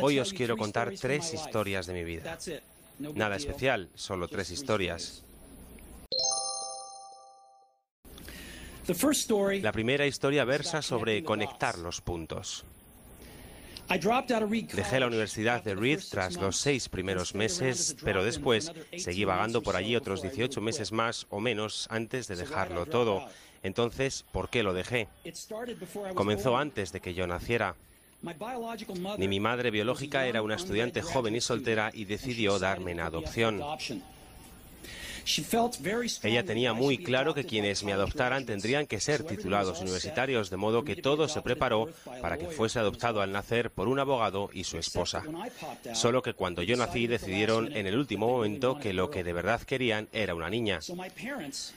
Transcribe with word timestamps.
Hoy 0.00 0.18
os 0.18 0.32
quiero 0.32 0.56
contar 0.56 0.92
tres 1.00 1.32
historias 1.34 1.86
de 1.86 1.94
mi 1.94 2.04
vida. 2.04 2.38
Nada 2.98 3.36
especial, 3.36 3.88
solo 3.94 4.28
tres 4.28 4.50
historias. 4.50 5.22
La 9.62 9.72
primera 9.72 10.06
historia 10.06 10.44
versa 10.44 10.82
sobre 10.82 11.22
conectar 11.22 11.78
los 11.78 12.00
puntos. 12.00 12.64
Dejé 13.88 15.00
la 15.00 15.06
Universidad 15.06 15.62
de 15.62 15.74
Reed 15.74 16.00
tras 16.10 16.34
los 16.34 16.56
seis 16.58 16.88
primeros 16.88 17.34
meses, 17.34 17.96
pero 18.04 18.22
después 18.22 18.72
seguí 18.96 19.24
vagando 19.24 19.62
por 19.62 19.76
allí 19.76 19.96
otros 19.96 20.20
18 20.20 20.60
meses 20.60 20.92
más 20.92 21.26
o 21.30 21.40
menos 21.40 21.86
antes 21.90 22.28
de 22.28 22.36
dejarlo 22.36 22.84
todo. 22.86 23.26
Entonces, 23.62 24.24
¿por 24.30 24.50
qué 24.50 24.62
lo 24.62 24.74
dejé? 24.74 25.08
Comenzó 26.14 26.56
antes 26.56 26.92
de 26.92 27.00
que 27.00 27.14
yo 27.14 27.26
naciera. 27.26 27.76
Ni 29.18 29.28
mi 29.28 29.38
madre 29.38 29.70
biológica 29.70 30.26
era 30.26 30.42
una 30.42 30.56
estudiante 30.56 31.02
joven 31.02 31.36
y 31.36 31.40
soltera 31.40 31.90
y 31.94 32.04
decidió 32.04 32.58
darme 32.58 32.92
en 32.92 33.00
adopción. 33.00 33.60
Ella 36.22 36.44
tenía 36.44 36.72
muy 36.72 36.98
claro 36.98 37.34
que 37.34 37.44
quienes 37.44 37.84
me 37.84 37.92
adoptaran 37.92 38.46
tendrían 38.46 38.86
que 38.86 38.98
ser 38.98 39.24
titulados 39.24 39.80
universitarios, 39.80 40.48
de 40.48 40.56
modo 40.56 40.84
que 40.84 40.96
todo 40.96 41.28
se 41.28 41.42
preparó 41.42 41.90
para 42.22 42.38
que 42.38 42.46
fuese 42.46 42.78
adoptado 42.78 43.20
al 43.20 43.32
nacer 43.32 43.70
por 43.70 43.88
un 43.88 43.98
abogado 43.98 44.48
y 44.52 44.64
su 44.64 44.78
esposa. 44.78 45.22
Solo 45.92 46.22
que 46.22 46.32
cuando 46.32 46.62
yo 46.62 46.76
nací 46.76 47.06
decidieron 47.06 47.76
en 47.76 47.86
el 47.86 47.98
último 47.98 48.26
momento 48.28 48.78
que 48.78 48.94
lo 48.94 49.10
que 49.10 49.22
de 49.22 49.32
verdad 49.34 49.60
querían 49.62 50.08
era 50.12 50.34
una 50.34 50.48
niña. 50.48 50.80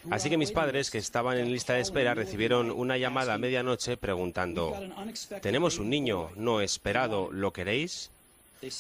Así 0.10 0.30
que 0.30 0.38
mis 0.38 0.52
padres, 0.52 0.90
que 0.90 0.98
estaban 0.98 1.38
en 1.38 1.52
lista 1.52 1.74
de 1.74 1.82
espera, 1.82 2.14
recibieron 2.14 2.72
una 2.72 2.98
llamada 2.98 3.34
a 3.34 3.38
medianoche 3.38 3.98
preguntando, 3.98 4.80
tenemos 5.42 5.78
un 5.78 5.90
niño 5.90 6.30
no 6.36 6.62
esperado, 6.62 7.30
¿lo 7.32 7.52
queréis? 7.52 8.12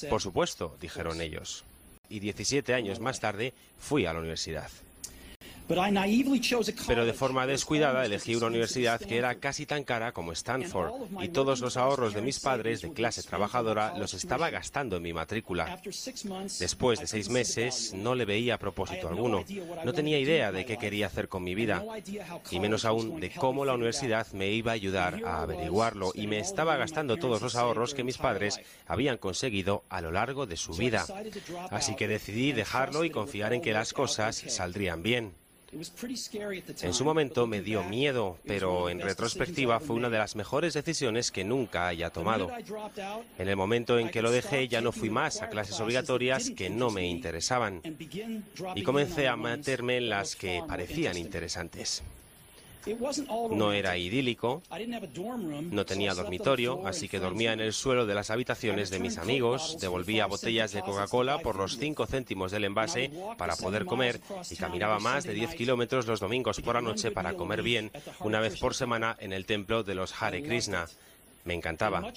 Por 0.09 0.21
supuesto, 0.21 0.77
dijeron 0.79 1.19
ellos 1.21 1.65
y 2.11 2.19
17 2.19 2.73
años 2.73 2.99
más 2.99 3.19
tarde 3.19 3.53
fui 3.79 4.05
a 4.05 4.13
la 4.13 4.19
universidad. 4.19 4.69
Pero 6.87 7.05
de 7.05 7.13
forma 7.13 7.47
descuidada 7.47 8.05
elegí 8.05 8.35
una 8.35 8.47
universidad 8.47 8.99
que 8.99 9.17
era 9.17 9.35
casi 9.35 9.65
tan 9.65 9.83
cara 9.83 10.11
como 10.11 10.31
Stanford 10.31 10.91
y 11.21 11.29
todos 11.29 11.61
los 11.61 11.77
ahorros 11.77 12.13
de 12.13 12.21
mis 12.21 12.39
padres 12.39 12.81
de 12.81 12.91
clase 12.93 13.23
trabajadora 13.23 13.97
los 13.97 14.13
estaba 14.13 14.49
gastando 14.49 14.97
en 14.97 15.03
mi 15.03 15.13
matrícula. 15.13 15.79
Después 16.59 16.99
de 16.99 17.07
seis 17.07 17.29
meses 17.29 17.93
no 17.93 18.15
le 18.15 18.25
veía 18.25 18.57
propósito 18.57 19.07
alguno. 19.07 19.43
No 19.85 19.93
tenía 19.93 20.19
idea 20.19 20.51
de 20.51 20.65
qué 20.65 20.77
quería 20.77 21.07
hacer 21.07 21.29
con 21.29 21.43
mi 21.43 21.55
vida 21.55 21.83
y 22.49 22.59
menos 22.59 22.85
aún 22.85 23.19
de 23.19 23.31
cómo 23.31 23.65
la 23.65 23.73
universidad 23.73 24.27
me 24.33 24.49
iba 24.49 24.71
a 24.71 24.75
ayudar 24.75 25.21
a 25.25 25.41
averiguarlo 25.41 26.11
y 26.13 26.27
me 26.27 26.39
estaba 26.39 26.75
gastando 26.75 27.17
todos 27.17 27.41
los 27.41 27.55
ahorros 27.55 27.93
que 27.93 28.03
mis 28.03 28.17
padres 28.17 28.59
habían 28.87 29.17
conseguido 29.17 29.83
a 29.89 30.01
lo 30.01 30.11
largo 30.11 30.45
de 30.45 30.57
su 30.57 30.73
vida. 30.73 31.05
Así 31.69 31.95
que 31.95 32.07
decidí 32.07 32.51
dejarlo 32.51 33.05
y 33.05 33.09
confiar 33.09 33.53
en 33.53 33.61
que 33.61 33.73
las 33.73 33.93
cosas 33.93 34.35
saldrían 34.35 35.03
bien. 35.03 35.33
En 36.81 36.93
su 36.93 37.05
momento 37.05 37.47
me 37.47 37.61
dio 37.61 37.83
miedo, 37.83 38.37
pero 38.45 38.89
en 38.89 38.99
retrospectiva 38.99 39.79
fue 39.79 39.95
una 39.95 40.09
de 40.09 40.17
las 40.17 40.35
mejores 40.35 40.73
decisiones 40.73 41.31
que 41.31 41.43
nunca 41.43 41.87
haya 41.87 42.09
tomado. 42.09 42.51
En 43.37 43.47
el 43.47 43.55
momento 43.55 43.97
en 43.97 44.09
que 44.09 44.21
lo 44.21 44.31
dejé 44.31 44.67
ya 44.67 44.81
no 44.81 44.91
fui 44.91 45.09
más 45.09 45.41
a 45.41 45.49
clases 45.49 45.79
obligatorias 45.79 46.51
que 46.51 46.69
no 46.69 46.89
me 46.89 47.07
interesaban 47.07 47.81
y 48.75 48.83
comencé 48.83 49.27
a 49.27 49.37
meterme 49.37 49.97
en 49.97 50.09
las 50.09 50.35
que 50.35 50.61
parecían 50.67 51.17
interesantes. 51.17 52.03
No 53.51 53.73
era 53.73 53.97
idílico, 53.97 54.61
no 55.71 55.85
tenía 55.85 56.13
dormitorio, 56.13 56.85
así 56.85 57.07
que 57.07 57.19
dormía 57.19 57.53
en 57.53 57.59
el 57.59 57.73
suelo 57.73 58.05
de 58.05 58.15
las 58.15 58.31
habitaciones 58.31 58.89
de 58.89 58.99
mis 58.99 59.17
amigos, 59.17 59.77
devolvía 59.79 60.25
botellas 60.25 60.71
de 60.71 60.81
Coca-Cola 60.81 61.39
por 61.39 61.55
los 61.55 61.77
5 61.77 62.05
céntimos 62.07 62.51
del 62.51 62.65
envase 62.65 63.11
para 63.37 63.55
poder 63.55 63.85
comer 63.85 64.19
y 64.49 64.55
caminaba 64.55 64.99
más 64.99 65.23
de 65.23 65.33
10 65.33 65.55
kilómetros 65.55 66.07
los 66.07 66.19
domingos 66.19 66.61
por 66.61 66.75
la 66.75 66.81
noche 66.81 67.11
para 67.11 67.33
comer 67.33 67.61
bien 67.61 67.91
una 68.19 68.39
vez 68.39 68.59
por 68.59 68.73
semana 68.73 69.15
en 69.19 69.33
el 69.33 69.45
templo 69.45 69.83
de 69.83 69.95
los 69.95 70.21
Hare 70.21 70.43
Krishna. 70.43 70.87
Me 71.43 71.53
encantaba. 71.55 72.13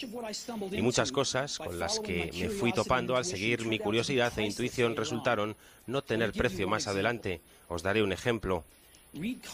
Y 0.71 0.83
muchas 0.83 1.11
cosas 1.11 1.59
con 1.59 1.79
las 1.79 1.99
que 1.99 2.31
me 2.35 2.51
fui 2.51 2.73
topando 2.73 3.17
al 3.17 3.25
seguir 3.25 3.65
mi 3.65 3.79
curiosidad 3.79 4.39
e 4.39 4.45
intuición 4.45 4.97
resultaron 4.97 5.57
no 5.87 6.03
tener 6.03 6.33
precio 6.33 6.69
más 6.69 6.87
adelante. 6.87 7.41
Os 7.69 7.83
daré 7.83 8.03
un 8.03 8.13
ejemplo. 8.13 8.65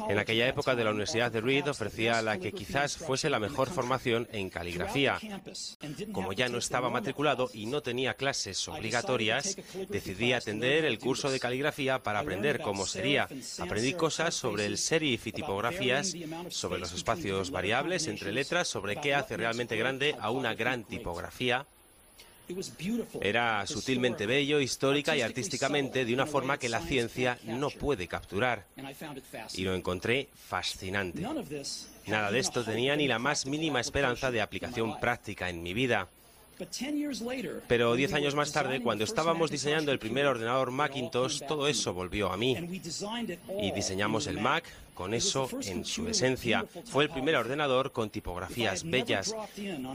En 0.09 0.19
aquella 0.19 0.49
época 0.49 0.75
de 0.75 0.85
la 0.85 0.91
Universidad 0.91 1.31
de 1.31 1.41
Reed 1.41 1.69
ofrecía 1.69 2.23
la 2.23 2.39
que 2.39 2.53
quizás 2.53 2.97
fuese 2.97 3.31
la 3.31 3.39
mejor 3.39 3.69
formación 3.69 4.29
en 4.33 4.51
caligrafía. 4.51 5.19
Como 6.13 6.33
ya 6.33 6.49
no 6.49 6.59
estaba 6.59 6.91
matriculado 6.91 7.51
y 7.53 7.67
no 7.67 7.83
tenía 7.83 8.15
clases 8.15 8.67
obligatorias, 8.69 9.57
decidí 9.89 10.33
atender 10.33 10.85
el 10.85 10.99
curso 10.99 11.31
de 11.31 11.41
caligrafía 11.41 12.03
para 12.03 12.21
aprender 12.21 12.61
cómo 12.61 12.87
sería. 12.87 13.29
Aprendí 13.59 13.95
cosas 13.95 14.35
sobre 14.35 14.67
el 14.67 14.79
serif 14.79 15.27
y 15.27 15.33
tipografías, 15.33 16.15
sobre 16.49 16.81
los 16.81 16.93
espacios 16.93 17.51
variables 17.51 18.07
entre 18.07 18.33
letras, 18.33 18.69
sobre 18.69 18.97
qué 18.97 19.15
hace 19.15 19.37
realmente 19.37 19.77
grande 19.77 20.17
a 20.21 20.31
una 20.31 20.55
gran 20.55 20.85
tipografía 20.85 21.67
era 23.21 23.67
sutilmente 23.67 24.27
bello, 24.27 24.61
histórica 24.61 25.17
y 25.17 25.23
artísticamente 25.23 26.05
de 26.05 26.15
una 26.15 26.27
forma 26.27 26.59
que 26.59 26.69
la 26.69 26.81
ciencia 26.81 27.39
no 27.45 27.71
puede 27.71 28.09
capturar. 28.09 28.67
Y 29.55 29.63
lo 29.63 29.75
encontré 29.75 30.29
fascinante. 30.35 31.23
Nada 32.07 32.31
de 32.31 32.39
esto 32.39 32.65
tenía 32.65 32.97
ni 32.97 33.07
la 33.07 33.19
más 33.19 33.47
mínima 33.47 33.81
esperanza 33.81 34.31
de 34.31 34.41
aplicación 34.41 34.99
práctica 35.01 35.49
en 35.49 35.63
mi 35.63 35.75
vida. 35.75 36.09
Pero 37.69 37.95
diez 37.95 38.13
años 38.13 38.35
más 38.35 38.53
tarde, 38.53 38.83
cuando 38.83 39.05
estábamos 39.05 39.51
diseñando 39.51 39.93
el 39.93 39.99
primer 39.99 40.27
ordenador 40.27 40.71
Macintosh, 40.71 41.43
todo 41.47 41.69
eso 41.69 41.93
volvió 41.95 42.33
a 42.33 42.37
mí. 42.37 42.57
Y 43.61 43.73
diseñamos 43.73 44.27
el 44.27 44.41
Mac 44.41 44.65
con 45.01 45.15
eso 45.15 45.49
en 45.63 45.87
su 45.87 46.09
esencia. 46.09 46.67
Fue 46.85 47.05
el 47.05 47.11
primer 47.11 47.35
ordenador 47.37 47.91
con 47.91 48.11
tipografías 48.11 48.85
bellas. 48.85 49.35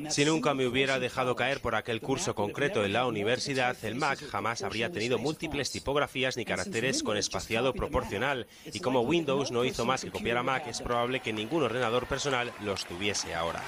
Si 0.09 0.25
nunca 0.25 0.55
me 0.55 0.65
hubiera 0.65 0.97
dejado 0.97 1.35
caer 1.35 1.59
por 1.59 1.75
aquel 1.75 2.01
curso 2.01 2.33
concreto 2.33 2.83
en 2.83 2.93
la 2.93 3.05
universidad, 3.05 3.77
el 3.83 3.93
Mac 3.93 4.19
jamás 4.27 4.63
habría 4.63 4.91
tenido 4.91 5.19
múltiples 5.19 5.69
tipografías 5.69 6.37
ni 6.37 6.45
caracteres 6.45 7.03
con 7.03 7.17
espaciado 7.17 7.73
proporcional. 7.73 8.47
Y 8.73 8.79
como 8.79 9.01
Windows 9.01 9.51
no 9.51 9.63
hizo 9.63 9.85
más 9.85 10.03
que 10.03 10.09
copiar 10.09 10.37
a 10.37 10.43
Mac, 10.43 10.65
es 10.67 10.81
probable 10.81 11.19
que 11.19 11.33
ningún 11.33 11.61
ordenador 11.61 12.07
personal 12.07 12.51
los 12.61 12.85
tuviese 12.85 13.35
ahora. 13.35 13.61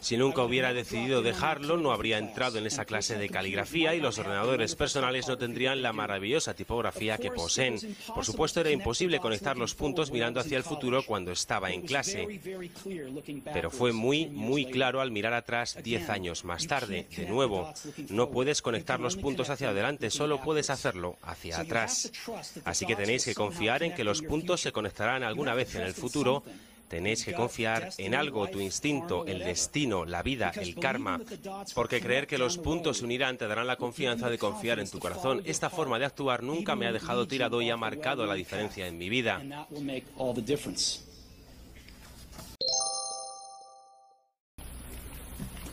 Si 0.00 0.18
nunca 0.18 0.42
hubiera 0.42 0.74
decidido 0.74 1.22
dejarlo, 1.22 1.78
no 1.78 1.90
habría 1.90 2.18
entrado 2.18 2.58
en 2.58 2.66
esa 2.66 2.84
clase 2.84 3.16
de 3.16 3.30
caligrafía 3.30 3.94
y 3.94 4.00
los 4.00 4.18
ordenadores 4.18 4.74
personales 4.74 5.26
no 5.26 5.38
tendrían 5.38 5.80
la 5.80 5.94
maravillosa 5.94 6.52
tipografía 6.52 7.16
que 7.16 7.30
poseen. 7.30 7.78
Por 8.14 8.26
supuesto, 8.26 8.60
era 8.60 8.70
imposible 8.70 9.20
conectar 9.20 9.56
los 9.56 9.74
puntos 9.74 10.10
mirando 10.10 10.38
hacia 10.38 10.58
el 10.58 10.64
futuro 10.64 11.02
cuando 11.06 11.32
estaba 11.32 11.70
en 11.70 11.80
clase. 11.80 12.40
Pero 13.54 13.70
fue 13.70 13.92
muy, 13.92 14.26
muy 14.26 14.66
claro 14.66 15.00
al 15.00 15.10
mirar 15.10 15.32
atrás 15.32 15.78
diez 15.82 16.10
años 16.10 16.44
más 16.44 16.66
tarde. 16.66 17.06
De 17.16 17.26
nuevo, 17.26 17.72
no 18.10 18.30
puedes 18.30 18.60
conectar 18.60 19.00
los 19.00 19.16
puntos 19.16 19.48
hacia 19.48 19.70
adelante, 19.70 20.10
solo 20.10 20.42
puedes 20.42 20.68
hacerlo 20.68 21.16
hacia 21.22 21.58
atrás. 21.58 22.12
Así 22.64 22.84
que 22.84 22.96
tenéis 22.96 23.24
que 23.24 23.34
confiar 23.34 23.82
en 23.82 23.94
que 23.94 24.04
los 24.04 24.20
puntos 24.20 24.60
se 24.60 24.72
conectarán 24.72 25.22
alguna 25.22 25.54
vez 25.54 25.74
en 25.74 25.82
el 25.82 25.94
futuro 25.94 26.42
Tenéis 26.92 27.24
que 27.24 27.32
confiar 27.32 27.88
en 27.96 28.14
algo, 28.14 28.48
tu 28.48 28.60
instinto, 28.60 29.24
el 29.24 29.38
destino, 29.38 30.04
la 30.04 30.22
vida, 30.22 30.52
el 30.54 30.74
karma, 30.74 31.22
porque 31.74 32.02
creer 32.02 32.26
que 32.26 32.36
los 32.36 32.58
puntos 32.58 32.98
se 32.98 33.04
unirán 33.06 33.38
te 33.38 33.48
darán 33.48 33.66
la 33.66 33.76
confianza 33.76 34.28
de 34.28 34.36
confiar 34.36 34.78
en 34.78 34.90
tu 34.90 34.98
corazón. 34.98 35.40
Esta 35.46 35.70
forma 35.70 35.98
de 35.98 36.04
actuar 36.04 36.42
nunca 36.42 36.76
me 36.76 36.86
ha 36.86 36.92
dejado 36.92 37.26
tirado 37.26 37.62
y 37.62 37.70
ha 37.70 37.78
marcado 37.78 38.26
la 38.26 38.34
diferencia 38.34 38.86
en 38.86 38.98
mi 38.98 39.08
vida. 39.08 39.42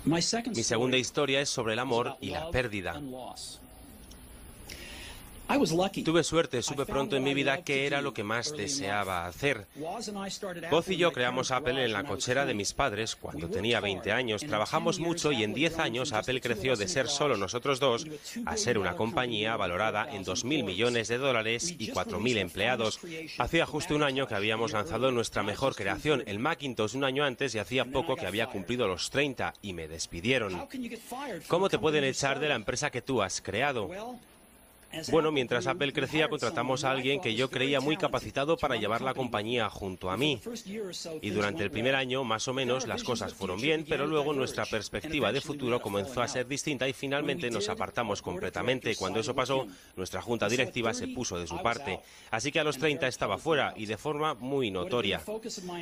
Mi 0.06 0.64
segunda 0.64 0.96
historia 0.96 1.42
es 1.42 1.50
sobre 1.50 1.74
el 1.74 1.80
amor 1.80 2.16
y 2.22 2.30
la 2.30 2.50
pérdida. 2.50 3.02
Tuve 6.06 6.24
suerte, 6.24 6.62
supe 6.62 6.86
pronto 6.86 7.16
en 7.16 7.24
mi 7.24 7.34
vida 7.34 7.63
qué 7.63 7.88
era 7.88 8.01
lo 8.01 8.13
que 8.13 8.24
más 8.24 8.56
deseaba 8.56 9.25
hacer. 9.25 9.66
Woz 10.72 10.90
y 10.90 10.98
yo 10.98 11.12
creamos 11.12 11.50
Apple 11.50 11.84
en 11.84 11.92
la 11.92 12.04
cochera 12.04 12.46
de 12.46 12.54
mis 12.54 12.74
padres 12.74 13.16
cuando 13.16 13.50
tenía 13.50 13.80
20 13.80 14.12
años. 14.12 14.42
Trabajamos 14.42 15.00
mucho 15.00 15.31
y 15.31 15.44
en 15.44 15.56
10 15.56 15.80
años 15.80 16.13
Apple 16.13 16.40
creció 16.40 16.75
de 16.75 16.88
ser 16.88 17.07
solo 17.07 17.36
nosotros 17.36 17.80
dos 17.80 18.06
a 18.46 18.57
ser 18.57 18.78
una 18.78 18.96
compañía 18.96 19.57
valorada 19.57 20.07
en 20.13 20.24
2.000 20.24 20.63
millones 20.63 21.07
de 21.07 21.18
dólares 21.18 21.75
y 21.78 21.92
4.000 21.92 22.38
empleados. 22.38 23.00
Hacía 23.40 23.66
justo 23.66 23.95
un 23.95 24.04
año 24.04 24.28
que 24.28 24.36
habíamos 24.36 24.74
lanzado 24.74 25.12
nuestra 25.12 25.42
mejor 25.42 25.75
creación, 25.75 26.24
el 26.28 26.38
Macintosh, 26.38 26.95
un 26.95 27.06
año 27.06 27.24
antes 27.24 27.56
y 27.56 27.60
hacía 27.60 27.86
poco 27.86 28.16
que 28.16 28.28
había 28.28 28.48
cumplido 28.48 28.88
los 28.88 29.10
30 29.10 29.56
y 29.63 29.74
me 29.74 29.88
despidieron. 29.88 30.68
¿Cómo 31.48 31.69
te 31.69 31.80
pueden 31.80 32.04
echar 32.04 32.40
de 32.40 32.50
la 32.50 32.56
empresa 32.56 32.92
que 32.92 33.02
tú 33.02 33.24
has 33.24 33.42
creado? 33.42 33.90
Bueno, 35.12 35.32
mientras 35.32 35.68
Apple 35.68 35.94
crecía, 35.94 36.30
contratamos 36.30 36.84
a 36.84 36.92
alguien 36.92 37.22
que 37.22 37.36
yo 37.36 37.50
creía 37.50 37.80
muy 37.80 37.98
capacitado 37.98 38.58
para 38.58 38.76
llevar 38.76 39.02
la 39.02 39.14
compañía 39.14 39.70
junto 39.70 40.10
a 40.10 40.18
mí. 40.18 40.42
Y 41.22 41.30
durante 41.30 41.64
el 41.64 41.72
primer 41.72 41.96
año, 41.96 42.24
más 42.24 42.48
o 42.48 42.54
menos, 42.54 42.88
las 42.88 43.04
cosas 43.04 43.34
fueron 43.34 43.62
bien, 43.62 43.86
pero 43.88 44.08
luego 44.08 44.34
nuestra 44.34 44.66
perspectiva 44.66 45.32
de 45.32 45.42
futuro 45.42 45.82
comenzó 45.82 46.22
a 46.22 46.28
ser 46.28 46.48
distinta 46.48 46.88
y 46.88 46.94
finalmente 46.94 47.52
nos 47.52 47.70
apartamos 47.70 48.22
completamente. 48.22 48.96
Cuando 48.96 49.20
eso 49.20 49.36
pasó, 49.36 49.68
nuestra 49.96 50.22
junta 50.22 50.50
directiva 50.50 50.94
se 50.94 51.08
puso 51.08 51.40
de 51.40 51.48
su 51.48 51.62
parte. 51.62 52.00
Así 52.32 52.52
que 52.52 52.60
a 52.60 52.64
los 52.64 52.78
30 52.78 53.08
estaba 53.08 53.38
fuera 53.38 53.74
y 53.76 53.86
de 53.86 53.98
forma 53.98 54.34
muy 54.34 54.72
notoria. 54.72 55.22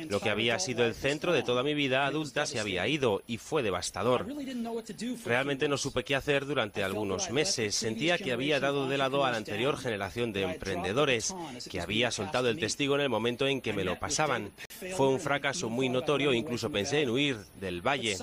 Lo 0.08 0.20
que 0.20 0.30
había 0.30 0.58
sido 0.58 0.84
el 0.84 0.94
centro 0.94 1.32
de 1.32 1.42
toda 1.42 1.62
mi 1.62 1.74
vida 1.74 2.06
adulta 2.06 2.46
se 2.46 2.60
había 2.60 2.86
ido 2.86 3.22
y 3.26 3.38
fue 3.38 3.62
devastador. 3.62 4.26
Realmente 5.24 5.68
no 5.68 5.78
supe 5.78 6.04
qué 6.04 6.14
hacer 6.14 6.46
durante 6.46 6.84
algunos 6.84 7.30
meses. 7.30 7.74
Sentía 7.74 8.18
que 8.18 8.32
había 8.32 8.60
dado 8.60 8.88
de 8.88 8.97
a 9.00 9.30
la 9.30 9.36
anterior 9.36 9.76
generación 9.76 10.32
de 10.32 10.42
emprendedores, 10.42 11.34
que 11.70 11.80
había 11.80 12.10
soltado 12.10 12.48
el 12.48 12.58
testigo 12.58 12.94
en 12.94 13.02
el 13.02 13.08
momento 13.08 13.46
en 13.46 13.60
que 13.60 13.72
me 13.72 13.84
lo 13.84 13.98
pasaban. 13.98 14.50
Fue 14.96 15.08
un 15.08 15.20
fracaso 15.20 15.68
muy 15.68 15.88
notorio, 15.88 16.32
incluso 16.32 16.70
pensé 16.70 17.02
en 17.02 17.10
huir 17.10 17.36
del 17.60 17.80
valle. 17.80 18.16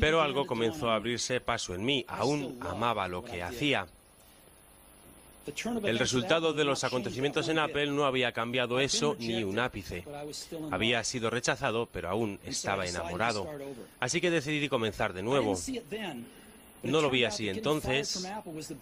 Pero 0.00 0.22
algo 0.22 0.46
comenzó 0.46 0.90
a 0.90 0.96
abrirse 0.96 1.40
paso 1.40 1.74
en 1.74 1.84
mí, 1.84 2.04
aún 2.08 2.58
amaba 2.60 3.08
lo 3.08 3.24
que 3.24 3.42
hacía. 3.42 3.86
El 5.84 5.98
resultado 5.98 6.52
de 6.52 6.64
los 6.64 6.84
acontecimientos 6.84 7.48
en 7.48 7.58
Apple 7.58 7.86
no 7.86 8.04
había 8.04 8.32
cambiado 8.32 8.80
eso 8.80 9.16
ni 9.18 9.42
un 9.42 9.58
ápice. 9.58 10.04
Había 10.70 11.02
sido 11.04 11.30
rechazado, 11.30 11.88
pero 11.90 12.10
aún 12.10 12.38
estaba 12.44 12.86
enamorado. 12.86 13.48
Así 14.00 14.20
que 14.20 14.30
decidí 14.30 14.68
comenzar 14.68 15.12
de 15.12 15.22
nuevo. 15.22 15.56
No 16.82 17.00
lo 17.00 17.10
vi 17.10 17.24
así 17.24 17.48
entonces, 17.48 18.26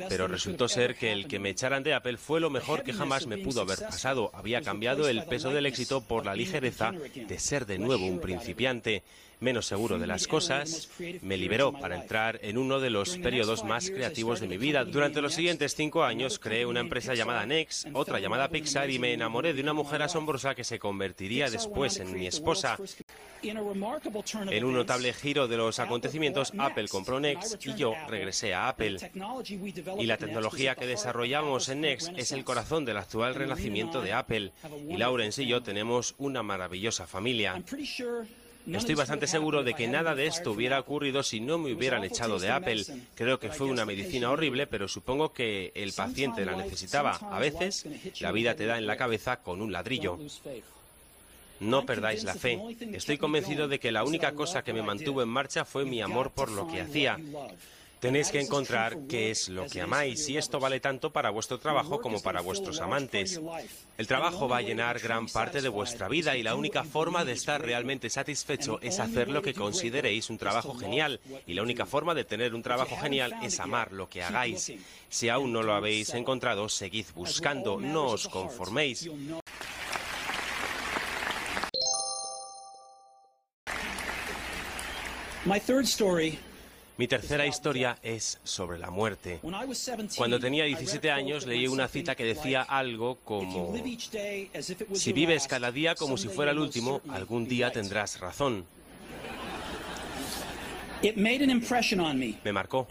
pero 0.09 0.29
resultó 0.29 0.69
ser 0.69 0.97
que 0.97 1.13
el 1.13 1.27
que 1.27 1.39
me 1.39 1.51
echaran 1.51 1.83
de 1.83 1.95
Apple 1.95 2.19
fue 2.19 2.41
lo 2.41 2.51
mejor 2.51 2.83
que 2.83 2.93
jamás 2.93 3.27
me 3.27 3.39
pudo 3.39 3.63
haber 3.63 3.79
pasado. 3.79 4.31
Había 4.35 4.61
cambiado 4.63 5.09
el 5.09 5.25
peso 5.25 5.51
del 5.51 5.67
éxito 5.67 6.01
por 6.01 6.27
la 6.27 6.35
ligereza 6.35 6.93
de 6.93 7.39
ser 7.39 7.67
de 7.67 7.79
nuevo 7.79 8.07
un 8.07 8.21
principiante, 8.21 9.03
menos 9.41 9.67
seguro 9.67 9.99
de 9.99 10.07
las 10.07 10.27
cosas. 10.27 10.89
Me 11.23 11.37
liberó 11.37 11.73
para 11.73 11.97
entrar 11.97 12.39
en 12.43 12.59
uno 12.59 12.81
de 12.81 12.91
los 12.91 13.17
periodos 13.19 13.65
más 13.65 13.91
creativos 13.91 14.41
de 14.41 14.49
mi 14.49 14.59
vida. 14.59 14.85
Durante 14.85 15.23
los 15.23 15.35
siguientes 15.35 15.75
cinco 15.75 16.05
años 16.05 16.39
creé 16.39 16.67
una 16.67 16.81
empresa 16.81 17.15
llamada 17.15 17.47
Next, 17.47 17.89
otra 17.93 18.21
llamada 18.21 18.49
Pixar 18.49 18.91
y 18.91 18.99
me 18.99 19.13
enamoré 19.13 19.55
de 19.55 19.63
una 19.63 19.73
mujer 19.73 20.03
asombrosa 20.03 20.55
que 20.55 20.65
se 20.65 20.79
convertiría 20.79 21.51
después 21.51 21.99
en 21.99 22.13
mi 22.13 22.27
esposa. 22.27 22.79
En 23.43 24.65
un 24.65 24.75
notable 24.75 25.13
giro 25.13 25.49
de 25.49 25.57
los 25.57 25.79
acontecimientos, 25.79 26.53
Apple 26.59 26.89
compró 26.89 27.21
Next 27.21 27.65
y 27.67 27.75
yo 27.75 27.95
regresé 28.09 28.55
a 28.55 28.69
Apple. 28.69 28.99
Y 29.99 30.07
la 30.07 30.17
tecnología 30.17 30.75
que 30.75 30.87
desarrollamos 30.87 31.69
en 31.69 31.83
Next 31.83 32.11
es 32.17 32.33
el 32.33 32.45
corazón 32.45 32.85
del 32.85 32.97
actual 32.97 33.35
renacimiento 33.35 34.01
de 34.01 34.13
Apple. 34.13 34.53
Y 34.89 34.97
Lawrence 34.97 35.43
y 35.43 35.47
yo 35.47 35.63
tenemos 35.63 36.15
una 36.19 36.43
maravillosa 36.43 37.07
familia. 37.07 37.63
Estoy 38.73 38.97
bastante 38.97 39.29
seguro 39.29 39.63
de 39.63 39.75
que 39.75 39.87
nada 39.87 40.15
de 40.17 40.27
esto 40.27 40.51
hubiera 40.51 40.81
ocurrido 40.81 41.23
si 41.23 41.41
no 41.41 41.57
me 41.57 41.73
hubieran 41.73 42.03
echado 42.03 42.39
de 42.41 42.51
Apple. 42.51 42.85
Creo 43.15 43.39
que 43.39 43.51
fue 43.51 43.69
una 43.69 43.85
medicina 43.85 44.31
horrible, 44.31 44.67
pero 44.67 44.89
supongo 44.89 45.33
que 45.33 45.71
el 45.75 45.93
paciente 45.93 46.45
la 46.45 46.57
necesitaba. 46.57 47.13
A 47.13 47.39
veces, 47.39 47.87
la 48.21 48.33
vida 48.33 48.57
te 48.57 48.67
da 48.67 48.79
en 48.79 48.87
la 48.87 48.97
cabeza 48.97 49.37
con 49.37 49.63
un 49.63 49.73
ladrillo. 49.73 50.19
No 51.61 51.87
perdáis 51.87 52.25
la 52.25 52.35
fe. 52.35 52.61
Estoy 52.93 53.19
convencido 53.19 53.69
de 53.69 53.79
que 53.79 53.93
la 53.93 54.05
única 54.05 54.33
cosa 54.33 54.63
que 54.63 54.73
me 54.73 54.83
mantuvo 54.83 55.23
en 55.23 55.29
marcha 55.29 55.65
fue 55.65 55.85
mi 55.85 56.01
amor 56.03 56.33
por 56.33 56.51
lo 56.51 56.67
que 56.69 56.81
hacía. 56.81 57.19
Tenéis 58.01 58.31
que 58.31 58.41
encontrar 58.41 58.99
qué 59.09 59.31
es 59.31 59.49
lo 59.49 59.67
que 59.67 59.81
amáis 59.81 60.29
y 60.29 60.37
esto 60.37 60.61
vale 60.61 60.81
tanto 60.81 61.11
para 61.11 61.31
vuestro 61.31 61.59
trabajo 61.59 62.01
como 62.01 62.21
para 62.21 62.43
vuestros 62.43 62.81
amantes. 62.81 63.41
El 63.97 64.07
trabajo 64.07 64.49
va 64.49 64.59
a 64.59 64.63
llenar 64.63 65.01
gran 65.01 65.27
parte 65.27 65.63
de 65.63 65.71
vuestra 65.71 66.07
vida 66.07 66.37
y 66.37 66.43
la 66.43 66.55
única 66.55 66.85
forma 66.85 67.25
de 67.25 67.33
estar 67.33 67.63
realmente 67.63 68.11
satisfecho 68.11 68.79
es 68.83 69.01
hacer 69.01 69.29
lo 69.29 69.41
que 69.41 69.55
consideréis 69.55 70.29
un 70.29 70.37
trabajo 70.37 70.75
genial 70.75 71.21
y 71.47 71.55
la 71.55 71.63
única 71.63 71.87
forma 71.87 72.15
de 72.15 72.25
tener 72.25 72.55
un 72.55 72.63
trabajo 72.63 72.97
genial 72.97 73.35
es 73.43 73.61
amar 73.61 73.93
lo 73.93 74.11
que 74.11 74.23
hagáis. 74.23 74.73
Si 75.09 75.31
aún 75.31 75.53
no 75.53 75.63
lo 75.63 75.73
habéis 75.73 76.13
encontrado, 76.13 76.69
seguid 76.69 77.07
buscando, 77.15 77.81
no 77.81 78.09
os 78.09 78.29
conforméis. 78.29 79.09
Mi 86.97 87.07
tercera 87.07 87.47
historia 87.47 87.99
es 88.03 88.41
sobre 88.43 88.79
la 88.79 88.91
muerte. 88.91 89.39
Cuando 90.17 90.41
tenía 90.41 90.65
17 90.65 91.11
años 91.11 91.47
leí 91.47 91.69
una 91.69 91.87
cita 91.87 92.17
que 92.17 92.25
decía 92.25 92.63
algo 92.63 93.19
como, 93.23 93.73
si 94.93 95.13
vives 95.13 95.47
cada 95.47 95.71
día 95.71 95.95
como 95.95 96.17
si 96.17 96.29
fuera 96.29 96.51
el 96.51 96.59
último, 96.59 97.01
algún 97.11 97.47
día 97.47 97.71
tendrás 97.71 98.19
razón. 98.19 98.65
Me 102.43 102.53
marcó. 102.53 102.89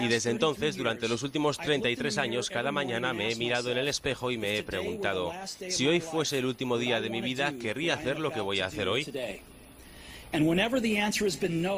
Y 0.00 0.06
desde 0.06 0.30
entonces, 0.30 0.76
durante 0.76 1.08
los 1.08 1.22
últimos 1.24 1.58
33 1.58 2.18
años, 2.18 2.48
cada 2.48 2.70
mañana 2.70 3.12
me 3.12 3.32
he 3.32 3.36
mirado 3.36 3.72
en 3.72 3.78
el 3.78 3.88
espejo 3.88 4.30
y 4.30 4.38
me 4.38 4.58
he 4.58 4.62
preguntado, 4.62 5.32
si 5.68 5.88
hoy 5.88 6.00
fuese 6.00 6.38
el 6.38 6.46
último 6.46 6.78
día 6.78 7.00
de 7.00 7.10
mi 7.10 7.22
vida, 7.22 7.54
¿querría 7.60 7.94
hacer 7.94 8.20
lo 8.20 8.30
que 8.30 8.40
voy 8.40 8.60
a 8.60 8.66
hacer 8.66 8.86
hoy? 8.86 9.04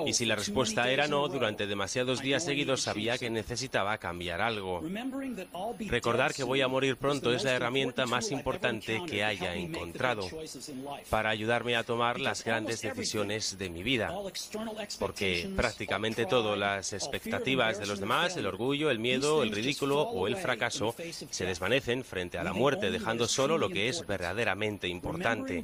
Y 0.07 0.13
si 0.13 0.25
la 0.25 0.37
respuesta 0.37 0.91
era 0.91 1.07
no, 1.07 1.29
durante 1.29 1.67
demasiados 1.67 2.21
días 2.21 2.45
seguidos 2.45 2.83
sabía 2.83 3.19
que 3.19 3.31
necesitaba 3.31 3.99
cambiar 3.99 4.41
algo. 4.41 4.83
Recordar 5.81 6.35
que 6.35 6.45
voy 6.45 6.61
a 6.61 6.69
morir 6.69 6.97
pronto 6.97 7.33
es 7.33 7.45
la 7.45 7.53
herramienta 7.53 8.07
más 8.07 8.31
importante 8.31 9.03
que 9.07 9.25
haya 9.25 9.55
encontrado 9.55 10.29
para 11.11 11.31
ayudarme 11.31 11.77
a 11.77 11.85
tomar 11.85 12.21
las 12.21 12.45
grandes 12.45 12.83
decisiones 12.83 13.59
de 13.59 13.71
mi 13.71 13.83
vida. 13.83 14.13
Porque 14.99 15.51
prácticamente 15.57 16.27
todo, 16.27 16.57
las 16.57 16.93
expectativas 16.93 17.79
de 17.79 17.87
los 17.87 18.01
demás, 18.01 18.37
el 18.37 18.47
orgullo, 18.47 18.91
el 18.91 18.99
miedo, 18.99 19.43
el 19.43 19.53
ridículo 19.53 20.03
o 20.03 20.27
el 20.27 20.37
fracaso, 20.37 20.95
se 21.31 21.47
desvanecen 21.47 22.05
frente 22.05 22.39
a 22.39 22.45
la 22.45 22.53
muerte, 22.53 22.91
dejando 22.91 23.29
solo 23.29 23.59
lo 23.59 23.69
que 23.69 23.89
es 23.89 24.07
verdaderamente 24.07 24.89
importante. 24.89 25.63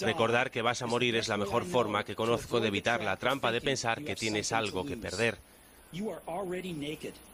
Recordar 0.00 0.50
que 0.50 0.62
vas 0.62 0.82
a 0.82 0.86
morir 0.86 1.16
es 1.16 1.28
la 1.28 1.36
mejor 1.36 1.64
forma 1.64 1.97
que 2.04 2.14
conozco 2.14 2.60
de 2.60 2.68
evitar 2.68 3.02
la 3.02 3.16
trampa 3.16 3.52
de 3.52 3.60
pensar 3.60 4.02
que 4.02 4.16
tienes 4.16 4.52
algo 4.52 4.84
que 4.84 4.96
perder. 4.96 5.38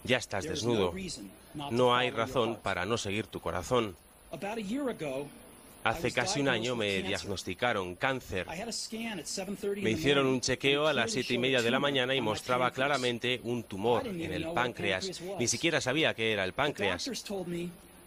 Ya 0.05 0.19
estás 0.19 0.45
desnudo. 0.45 0.95
No 1.71 1.97
hay 1.97 2.11
razón 2.11 2.59
para 2.63 2.87
no 2.87 2.99
seguir 2.99 3.27
tu 3.27 3.41
corazón. 3.41 3.97
Hace 5.85 6.13
casi 6.13 6.41
un 6.41 6.49
año 6.49 6.75
me 6.77 7.03
diagnosticaron 7.03 7.95
cáncer. 7.97 8.47
Me 9.77 9.91
hicieron 9.91 10.27
un 10.27 10.41
chequeo 10.41 10.87
a 10.87 10.95
las 10.95 11.13
siete 11.13 11.35
y 11.35 11.39
media 11.39 11.61
de 11.61 11.71
la 11.71 11.79
mañana 11.79 12.15
y 12.15 12.23
mostraba 12.23 12.71
claramente 12.71 13.41
un 13.45 13.65
tumor 13.65 14.07
en 14.07 14.33
el 14.33 14.49
páncreas. 14.53 15.21
Ni 15.39 15.47
siquiera 15.47 15.83
sabía 15.83 16.15
qué 16.15 16.33
era 16.33 16.45
el 16.45 16.55
páncreas. 16.55 17.11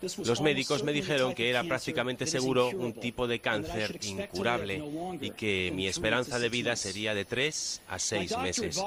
Los 0.01 0.41
médicos 0.41 0.83
me 0.83 0.93
dijeron 0.93 1.33
que 1.33 1.49
era 1.49 1.63
prácticamente 1.63 2.27
seguro 2.27 2.69
un 2.69 2.93
tipo 2.93 3.27
de 3.27 3.39
cáncer 3.39 3.99
incurable 4.03 4.83
y 5.21 5.31
que 5.31 5.71
mi 5.73 5.87
esperanza 5.87 6.37
de 6.39 6.49
vida 6.49 6.75
sería 6.75 7.15
de 7.15 7.25
tres 7.25 7.81
a 7.87 7.97
seis 7.97 8.37
meses. 8.37 8.79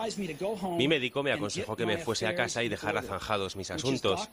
Mi 0.76 0.86
médico 0.86 1.22
me 1.22 1.32
aconsejó 1.32 1.76
que 1.76 1.86
me 1.86 1.98
fuese 1.98 2.26
a 2.26 2.34
casa 2.34 2.62
y 2.62 2.68
dejara 2.68 3.02
zanjados 3.02 3.56
mis 3.56 3.70
asuntos. 3.70 4.28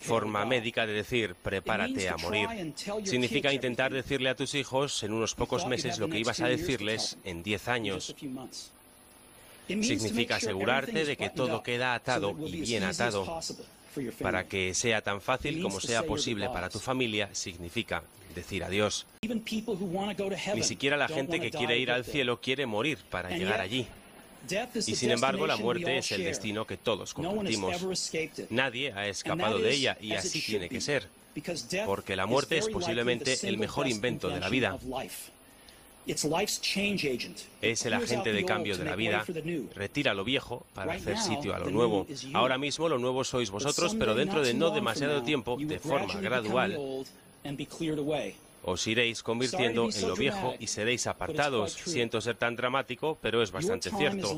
Forma 0.00 0.44
médica 0.46 0.86
de 0.86 0.92
decir 0.94 1.34
prepárate 1.34 2.08
a 2.08 2.16
morir. 2.16 2.74
Significa 3.04 3.52
intentar 3.52 3.92
decirle 3.92 4.30
a 4.30 4.34
tus 4.34 4.54
hijos 4.54 5.02
en 5.02 5.12
unos 5.12 5.34
pocos 5.34 5.66
meses 5.66 5.98
lo 5.98 6.08
que 6.08 6.18
ibas 6.18 6.40
a 6.40 6.48
decirles 6.48 7.16
en 7.24 7.42
diez 7.42 7.68
años. 7.68 8.14
Significa 9.66 10.36
asegurarte 10.36 11.04
de 11.04 11.16
que 11.16 11.30
todo 11.30 11.62
queda 11.62 11.94
atado 11.94 12.34
y 12.46 12.60
bien 12.62 12.84
atado 12.84 13.40
para 14.20 14.46
que 14.46 14.74
sea 14.74 15.02
tan 15.02 15.20
fácil 15.20 15.62
como 15.62 15.80
sea 15.80 16.02
posible 16.04 16.48
para 16.48 16.68
tu 16.68 16.78
familia, 16.78 17.28
significa 17.32 18.02
decir 18.34 18.64
adiós. 18.64 19.06
Ni 20.54 20.62
siquiera 20.62 20.96
la 20.96 21.08
gente 21.08 21.40
que 21.40 21.50
quiere 21.50 21.78
ir 21.78 21.90
al 21.90 22.04
cielo 22.04 22.40
quiere 22.40 22.66
morir 22.66 22.98
para 23.10 23.30
llegar 23.30 23.60
allí. 23.60 23.86
Y 24.86 24.94
sin 24.94 25.10
embargo, 25.10 25.46
la 25.46 25.56
muerte 25.56 25.98
es 25.98 26.12
el 26.12 26.24
destino 26.24 26.66
que 26.66 26.76
todos 26.76 27.14
compartimos. 27.14 28.10
Nadie 28.50 28.92
ha 28.92 29.06
escapado 29.08 29.58
de 29.58 29.72
ella 29.72 29.98
y 30.00 30.12
así 30.12 30.40
tiene 30.40 30.68
que 30.68 30.80
ser, 30.80 31.08
porque 31.86 32.16
la 32.16 32.26
muerte 32.26 32.58
es 32.58 32.68
posiblemente 32.68 33.36
el 33.42 33.58
mejor 33.58 33.88
invento 33.88 34.28
de 34.28 34.40
la 34.40 34.48
vida. 34.48 34.78
Es 37.60 37.84
el 37.86 37.94
agente 37.94 38.32
de 38.32 38.44
cambio 38.44 38.76
de 38.76 38.84
la 38.84 38.96
vida. 38.96 39.24
Retira 39.74 40.14
lo 40.14 40.24
viejo 40.24 40.66
para 40.74 40.94
hacer 40.94 41.18
sitio 41.18 41.54
a 41.54 41.58
lo 41.58 41.70
nuevo. 41.70 42.06
Ahora 42.32 42.58
mismo 42.58 42.88
lo 42.88 42.98
nuevo 42.98 43.24
sois 43.24 43.50
vosotros, 43.50 43.94
pero 43.98 44.14
dentro 44.14 44.42
de 44.42 44.54
no 44.54 44.70
demasiado 44.70 45.22
tiempo, 45.22 45.56
de 45.58 45.78
forma 45.78 46.20
gradual, 46.20 46.78
os 48.64 48.86
iréis 48.86 49.22
convirtiendo 49.22 49.88
en 49.88 50.08
lo 50.08 50.16
viejo 50.16 50.54
y 50.58 50.66
seréis 50.66 51.06
apartados. 51.06 51.72
Siento 51.72 52.20
ser 52.20 52.36
tan 52.36 52.56
dramático, 52.56 53.16
pero 53.22 53.42
es 53.42 53.50
bastante 53.50 53.90
cierto. 53.90 54.36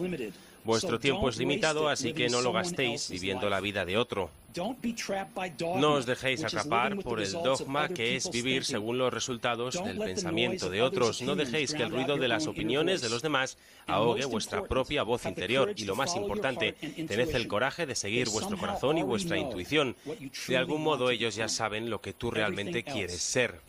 Vuestro 0.65 1.01
tiempo 1.01 1.29
es 1.29 1.39
limitado, 1.39 1.89
así 1.89 2.13
que 2.13 2.29
no 2.29 2.41
lo 2.41 2.53
gastéis 2.53 3.11
viviendo 3.11 3.49
la 3.49 3.61
vida 3.61 3.85
de 3.85 3.97
otro. 3.97 4.31
No 5.77 5.93
os 5.93 6.07
dejéis 6.07 6.43
atrapar 6.45 6.99
por 6.99 7.21
el 7.21 7.33
dogma 7.33 7.89
que 7.89 8.17
es 8.17 8.31
vivir 8.31 8.65
según 8.65 8.99
los 8.99 9.13
resultados 9.13 9.83
del 9.83 9.99
pensamiento 9.99 10.69
de 10.71 10.83
otros. 10.83 11.23
No 11.23 11.37
dejéis 11.37 11.73
que 11.73 11.83
el 11.83 11.91
ruido 11.91 12.17
de 12.17 12.29
las 12.29 12.47
opiniones 12.47 13.01
de 13.01 13.11
los 13.11 13.23
demás 13.23 13.57
ahogue 13.87 14.25
vuestra 14.25 14.65
propia 14.65 15.03
voz 15.03 15.25
interior. 15.25 15.73
Y 15.77 15.85
lo 15.85 15.95
más 15.95 16.17
importante, 16.17 16.73
tened 16.73 17.35
el 17.35 17.49
coraje 17.49 17.87
de 17.87 17.95
seguir 17.95 18.29
vuestro 18.29 18.59
corazón 18.59 18.99
y 18.99 19.03
vuestra 19.03 19.39
intuición. 19.39 19.97
De 20.49 20.57
algún 20.57 20.83
modo 20.83 21.11
ellos 21.11 21.37
ya 21.37 21.49
saben 21.49 21.89
lo 21.89 22.01
que 22.01 22.13
tú 22.13 22.31
realmente 22.31 22.83
quieres 22.83 23.23
ser. 23.23 23.61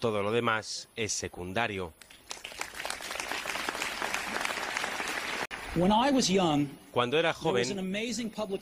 Todo 0.00 0.22
lo 0.22 0.32
demás 0.32 0.88
es 0.96 1.12
secundario. 1.12 1.92
When 5.74 5.92
I 5.92 6.10
was 6.10 6.28
young, 6.28 6.68
Cuando 6.92 7.18
era 7.18 7.32
joven, 7.32 7.78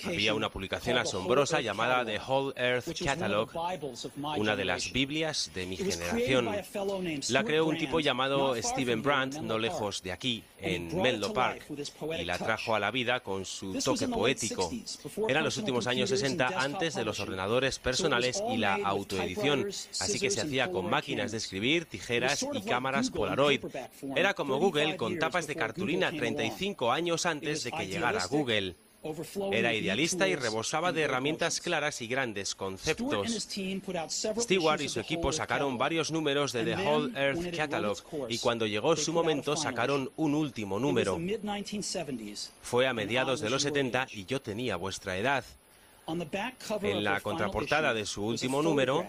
había 0.04 0.34
una 0.34 0.50
publicación 0.50 0.98
asombrosa 0.98 1.60
llamada 1.60 2.04
The 2.04 2.20
Whole 2.20 2.52
Earth 2.56 3.02
Catalog, 3.02 3.50
una 4.36 4.54
de 4.54 4.64
las 4.64 4.92
Biblias 4.92 5.50
de 5.54 5.66
mi 5.66 5.76
generación. 5.76 6.50
La 7.30 7.44
creó 7.44 7.66
un 7.66 7.78
tipo 7.78 8.00
llamado 8.00 8.54
Stephen 8.62 9.02
Brandt, 9.02 9.36
no 9.40 9.58
lejos 9.58 10.02
de 10.02 10.12
aquí, 10.12 10.44
en 10.60 11.00
Menlo 11.00 11.32
Park, 11.32 11.64
y 12.18 12.24
la 12.24 12.38
trajo 12.38 12.74
a 12.74 12.80
la 12.80 12.90
vida 12.90 13.20
con 13.20 13.44
su 13.44 13.74
toque 13.74 14.08
poético. 14.08 14.70
Eran 15.28 15.44
los 15.44 15.56
últimos 15.56 15.86
años 15.86 16.10
60 16.10 16.48
antes 16.56 16.94
de 16.94 17.04
los 17.04 17.20
ordenadores 17.20 17.78
personales 17.78 18.42
y 18.50 18.58
la 18.58 18.74
autoedición, 18.74 19.68
así 20.00 20.18
que 20.18 20.30
se 20.30 20.40
hacía 20.42 20.70
con 20.70 20.90
máquinas 20.90 21.32
de 21.32 21.38
escribir, 21.38 21.86
tijeras 21.86 22.46
y 22.52 22.60
cámaras 22.62 23.10
Polaroid. 23.10 23.64
Era 24.16 24.34
como 24.34 24.58
Google 24.58 24.96
con 24.96 25.18
tapas 25.18 25.46
de 25.46 25.56
cartulina 25.56 26.10
35 26.10 26.92
años 26.92 27.26
antes 27.26 27.64
de 27.64 27.72
que 27.72 27.86
llegara 27.86 28.17
Google. 28.26 28.76
Era 29.52 29.74
idealista 29.74 30.26
y 30.26 30.34
rebosaba 30.34 30.92
de 30.92 31.02
herramientas 31.02 31.60
claras 31.60 32.02
y 32.02 32.08
grandes 32.08 32.54
conceptos. 32.54 33.48
Stewart 34.38 34.80
y 34.80 34.88
su 34.88 35.00
equipo 35.00 35.32
sacaron 35.32 35.78
varios 35.78 36.10
números 36.10 36.52
de 36.52 36.64
The 36.64 36.76
Whole 36.84 37.12
Earth 37.18 37.56
Catalog 37.56 37.98
y 38.28 38.38
cuando 38.38 38.66
llegó 38.66 38.96
su 38.96 39.12
momento 39.12 39.56
sacaron 39.56 40.10
un 40.16 40.34
último 40.34 40.80
número. 40.80 41.18
Fue 42.62 42.86
a 42.86 42.92
mediados 42.92 43.40
de 43.40 43.50
los 43.50 43.62
70 43.62 44.08
y 44.10 44.24
yo 44.24 44.42
tenía 44.42 44.76
vuestra 44.76 45.16
edad. 45.16 45.44
En 46.08 47.04
la 47.04 47.20
contraportada 47.20 47.92
de 47.92 48.06
su 48.06 48.24
último 48.24 48.62
número 48.62 49.06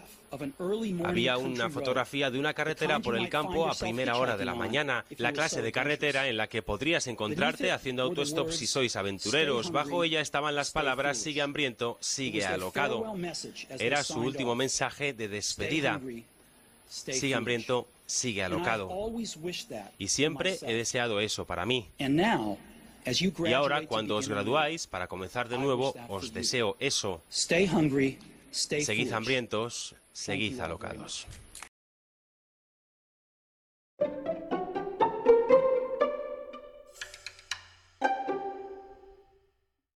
había 1.06 1.38
una 1.38 1.70
fotografía 1.70 2.30
de 2.30 2.40
una 2.40 2.54
carretera 2.54 3.00
por 3.00 3.18
el 3.18 3.30
campo 3.30 3.70
a 3.70 3.74
primera 3.74 4.18
hora 4.18 4.36
de 4.36 4.44
la 4.46 4.54
mañana, 4.54 5.06
la 5.18 5.32
clase 5.32 5.62
de 5.62 5.72
carretera 5.72 6.28
en 6.28 6.36
la 6.36 6.48
que 6.48 6.62
podrías 6.62 7.08
encontrarte 7.08 7.72
haciendo 7.72 8.04
autostop 8.04 8.52
si 8.52 8.68
sois 8.68 8.96
aventureros. 8.96 9.72
Bajo 9.72 10.04
ella 10.04 10.20
estaban 10.20 10.56
las 10.56 10.72
palabras 10.72 11.18
sigue 11.18 11.42
hambriento, 11.42 11.98
sigue 12.02 12.46
alocado. 12.46 13.16
Era 13.80 14.04
su 14.04 14.20
último 14.20 14.56
mensaje 14.56 15.14
de 15.14 15.30
despedida. 15.30 16.02
Sigue 16.90 17.36
hambriento, 17.36 17.88
sigue 18.08 18.44
alocado. 18.44 18.90
Y 19.98 20.08
siempre 20.08 20.58
he 20.64 20.74
deseado 20.74 21.20
eso 21.22 21.46
para 21.46 21.66
mí. 21.66 21.88
Y 23.12 23.54
ahora, 23.54 23.86
cuando 23.88 24.16
os 24.16 24.28
graduáis, 24.28 24.88
para 24.88 25.08
comenzar 25.08 25.50
de 25.50 25.58
nuevo, 25.58 25.94
os 26.08 26.34
deseo 26.34 26.76
eso. 26.80 27.22
Seguid 28.52 29.12
hambrientos, 29.14 29.96
seguid 30.12 30.60
alocados. 30.60 31.28